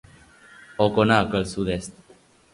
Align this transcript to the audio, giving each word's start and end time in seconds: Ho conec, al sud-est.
Ho 0.79 0.87
conec, 0.95 1.37
al 1.41 1.47
sud-est. 1.53 2.03